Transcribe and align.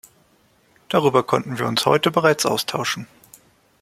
Darüber 0.89 1.21
konnten 1.21 1.59
wir 1.59 1.67
uns 1.67 1.85
heute 1.85 2.09
bereits 2.09 2.47
austauschen. 2.47 3.05